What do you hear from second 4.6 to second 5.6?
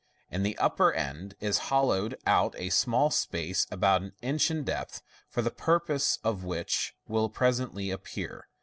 depth, for a